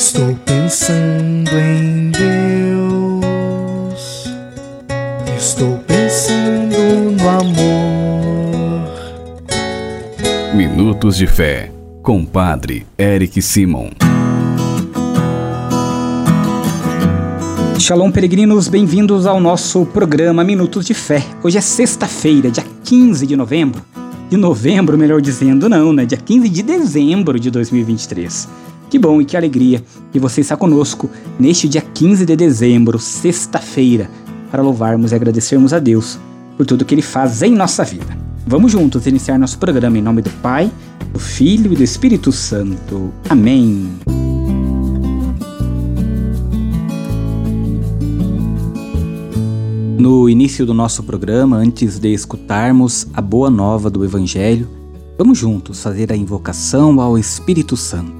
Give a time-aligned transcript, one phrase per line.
[0.00, 3.20] Estou pensando em Deus.
[5.36, 6.74] Estou pensando
[7.20, 8.88] no amor.
[10.54, 11.70] Minutos de Fé,
[12.02, 13.90] com Padre Eric Simon.
[17.78, 21.22] Shalom, peregrinos, bem-vindos ao nosso programa Minutos de Fé.
[21.44, 23.82] Hoje é sexta-feira, dia 15 de novembro.
[24.30, 26.06] De novembro, melhor dizendo, não, né?
[26.06, 28.69] Dia 15 de dezembro de 2023.
[28.90, 34.10] Que bom e que alegria que você está conosco neste dia 15 de dezembro, sexta-feira,
[34.50, 36.18] para louvarmos e agradecermos a Deus
[36.56, 38.18] por tudo que Ele faz em nossa vida.
[38.44, 40.72] Vamos juntos iniciar nosso programa em nome do Pai,
[41.12, 43.12] do Filho e do Espírito Santo.
[43.28, 43.88] Amém.
[49.96, 54.66] No início do nosso programa, antes de escutarmos a boa nova do Evangelho,
[55.16, 58.19] vamos juntos fazer a invocação ao Espírito Santo.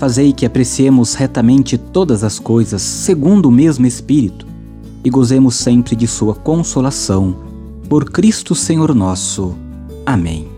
[0.00, 4.46] Fazei que apreciemos retamente todas as coisas segundo o mesmo Espírito
[5.04, 7.36] e gozemos sempre de Sua consolação.
[7.86, 9.54] Por Cristo Senhor nosso.
[10.06, 10.48] Amém.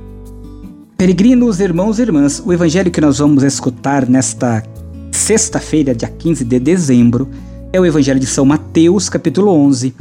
[0.97, 4.63] Peregrinos, irmãos e irmãs, o evangelho que nós vamos escutar nesta
[5.11, 7.29] sexta-feira, dia 15 de dezembro,
[7.73, 9.93] é o evangelho de São Mateus, capítulo 11,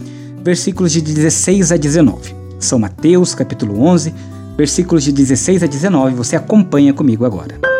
[0.43, 2.35] versículos de 16 a 19.
[2.59, 4.13] São Mateus, capítulo 11,
[4.55, 6.13] versículos de 16 a 19.
[6.13, 7.70] Você acompanha comigo agora.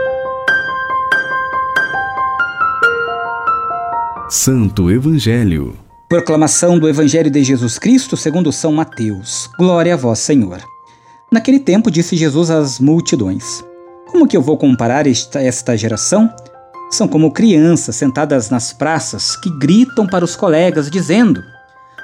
[4.32, 5.78] Santo Evangelho.
[6.08, 9.50] Proclamação do Evangelho de Jesus Cristo segundo São Mateus.
[9.58, 10.64] Glória a vós, Senhor.
[11.30, 13.62] Naquele tempo disse Jesus às multidões:
[14.10, 16.34] Como que eu vou comparar esta, esta geração?
[16.90, 21.44] São como crianças sentadas nas praças que gritam para os colegas, dizendo: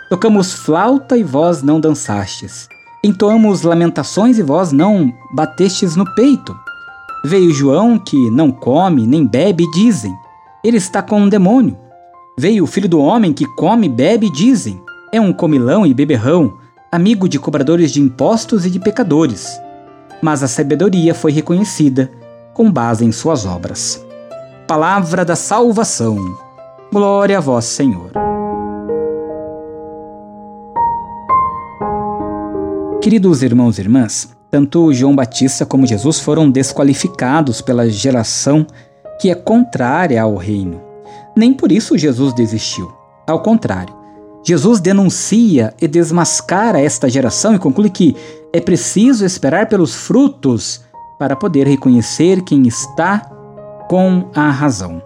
[0.10, 2.68] Tocamos flauta e vós não dançastes.
[3.06, 6.54] Entoamos lamentações e vós não batestes no peito.
[7.24, 10.14] Veio João, que não come nem bebe, e dizem:
[10.62, 11.87] Ele está com um demônio.
[12.40, 14.80] Veio o filho do homem que come e bebe, dizem.
[15.12, 16.60] É um comilão e beberrão,
[16.92, 19.60] amigo de cobradores de impostos e de pecadores.
[20.22, 22.12] Mas a sabedoria foi reconhecida
[22.54, 24.06] com base em suas obras.
[24.68, 26.38] Palavra da salvação.
[26.94, 28.12] Glória a vós, Senhor.
[33.02, 38.64] Queridos irmãos e irmãs, tanto João Batista como Jesus foram desqualificados pela geração
[39.20, 40.87] que é contrária ao reino.
[41.38, 42.92] Nem por isso Jesus desistiu.
[43.28, 43.96] Ao contrário,
[44.44, 48.16] Jesus denuncia e desmascara esta geração e conclui que
[48.52, 50.82] é preciso esperar pelos frutos
[51.20, 53.20] para poder reconhecer quem está
[53.88, 55.00] com a razão.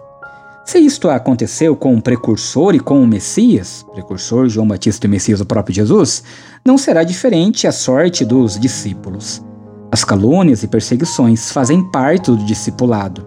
[0.64, 5.40] Se isto aconteceu com o precursor e com o Messias, precursor João Batista e Messias,
[5.40, 6.22] o próprio Jesus,
[6.64, 9.42] não será diferente a sorte dos discípulos.
[9.90, 13.26] As calúnias e perseguições fazem parte do discipulado.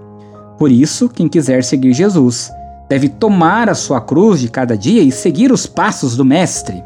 [0.58, 2.50] Por isso, quem quiser seguir Jesus
[2.90, 6.84] deve tomar a sua cruz de cada dia e seguir os passos do Mestre,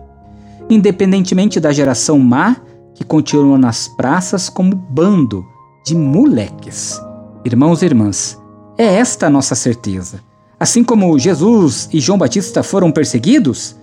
[0.70, 2.56] independentemente da geração má
[2.94, 5.46] que continua nas praças como bando
[5.86, 7.00] de moleques.
[7.46, 8.38] Irmãos e irmãs,
[8.78, 10.22] é esta a nossa certeza.
[10.60, 13.76] Assim como Jesus e João Batista foram perseguidos,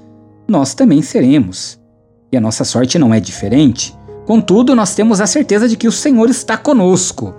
[0.46, 1.78] nós também seremos.
[2.30, 3.96] E a nossa sorte não é diferente.
[4.26, 7.34] Contudo, nós temos a certeza de que o Senhor está conosco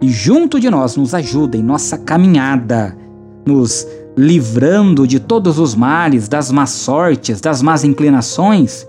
[0.00, 2.96] e junto de nós nos ajuda em nossa caminhada,
[3.44, 3.86] nos
[4.18, 8.84] livrando de todos os males, das más sortes, das más inclinações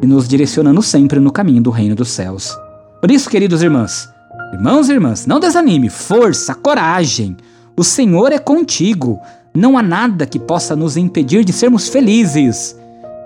[0.00, 2.56] e nos direcionando sempre no caminho do reino dos céus.
[2.98, 4.08] Por isso, queridos irmãos,
[4.54, 7.36] irmãos e irmãs, não desanime, força, coragem.
[7.76, 9.20] O Senhor é contigo.
[9.54, 12.74] Não há nada que possa nos impedir de sermos felizes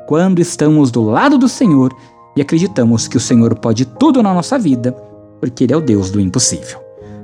[0.09, 1.95] quando estamos do lado do Senhor
[2.37, 4.91] e acreditamos que o Senhor pode tudo na nossa vida,
[5.39, 6.83] porque Ele é o Deus do impossível.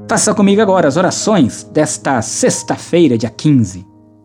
[0.09, 3.90] Faça comigo agora as orações desta sexta-feira, dia 15.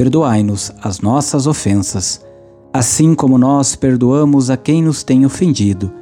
[0.00, 2.24] perdoai-nos as nossas ofensas,
[2.72, 5.92] assim como nós perdoamos a quem nos tem ofendido,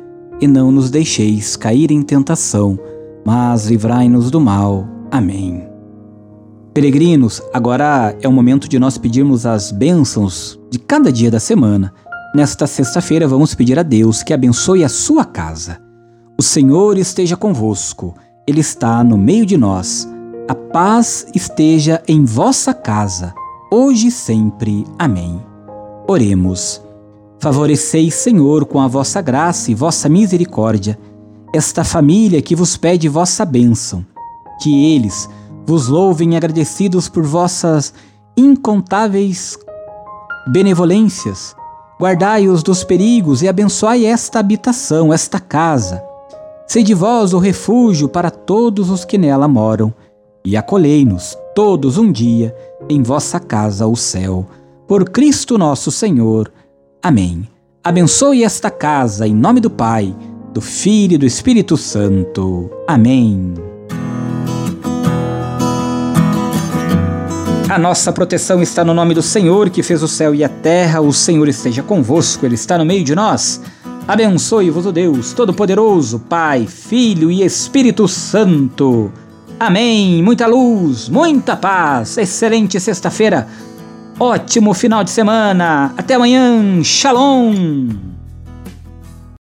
[0.41, 2.79] e não nos deixeis cair em tentação,
[3.27, 4.87] mas livrai-nos do mal.
[5.11, 5.67] Amém.
[6.73, 11.93] Peregrinos, agora é o momento de nós pedirmos as bênçãos de cada dia da semana.
[12.33, 15.77] Nesta sexta-feira, vamos pedir a Deus que abençoe a sua casa.
[16.39, 18.15] O Senhor esteja convosco,
[18.47, 20.09] Ele está no meio de nós.
[20.47, 23.35] A paz esteja em vossa casa
[23.71, 24.87] hoje e sempre.
[24.99, 25.41] Amém.
[26.07, 26.83] Oremos.
[27.41, 30.99] Favoreceis, Senhor, com a vossa graça e vossa misericórdia,
[31.55, 34.05] esta família que vos pede vossa bênção,
[34.61, 35.29] que eles
[35.65, 37.95] vos louvem agradecidos por vossas
[38.37, 39.57] incontáveis
[40.49, 41.55] benevolências.
[42.01, 46.03] Guardai-os dos perigos e abençoai esta habitação, esta casa.
[46.67, 49.93] Sede vós o refúgio para todos os que nela moram,
[50.45, 52.55] e acolhei-nos todos um dia
[52.89, 54.47] em vossa casa o céu.
[54.87, 56.51] Por Cristo nosso Senhor.
[57.03, 57.47] Amém.
[57.83, 60.15] Abençoe esta casa em nome do Pai,
[60.53, 62.71] do Filho e do Espírito Santo.
[62.87, 63.55] Amém.
[67.69, 71.03] A nossa proteção está no nome do Senhor, que fez o céu e a terra.
[71.03, 73.61] O Senhor esteja convosco, Ele está no meio de nós.
[74.07, 79.13] Abençoe-vos o Deus Todo-Poderoso, Pai, Filho e Espírito Santo.
[79.61, 80.23] Amém.
[80.23, 82.17] Muita luz, muita paz.
[82.17, 83.49] Excelente sexta-feira.
[84.19, 85.93] Ótimo final de semana.
[85.97, 86.83] Até amanhã.
[86.83, 88.18] Shalom.